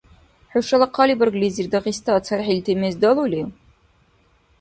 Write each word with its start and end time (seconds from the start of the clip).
ХӀушала 0.51 0.87
хъалибарглизир 0.95 1.67
Дагъиста 1.71 2.13
цархӀилти 2.25 2.73
мез 2.81 2.95
далулив? 3.01 3.47